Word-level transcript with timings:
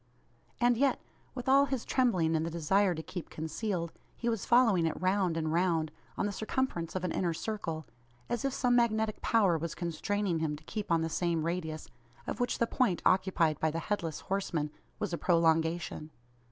And 0.59 0.77
yet, 0.77 0.99
with 1.35 1.47
all 1.47 1.65
his 1.65 1.85
trembling 1.85 2.35
and 2.35 2.43
the 2.43 2.49
desire 2.49 2.95
to 2.95 3.03
keep 3.03 3.29
concealed, 3.29 3.91
he 4.17 4.29
was 4.29 4.47
following 4.47 4.87
it 4.87 4.99
round 4.99 5.37
and 5.37 5.53
round, 5.53 5.91
on 6.17 6.25
the 6.25 6.31
circumference 6.31 6.95
of 6.95 7.03
an 7.03 7.11
inner 7.11 7.35
circle, 7.35 7.85
as 8.27 8.43
if 8.43 8.51
some 8.51 8.75
magnetic 8.75 9.21
power 9.21 9.59
was 9.59 9.75
constraining 9.75 10.39
him 10.39 10.55
to 10.55 10.63
keep 10.63 10.91
on 10.91 11.01
the 11.01 11.07
same 11.09 11.45
radius, 11.45 11.87
of 12.25 12.39
which 12.39 12.57
the 12.57 12.65
point 12.65 13.03
occupied 13.05 13.59
by 13.59 13.69
the 13.69 13.77
Headless 13.77 14.21
Horseman 14.21 14.71
was 14.97 15.13
a 15.13 15.19
prolongation! 15.19 16.09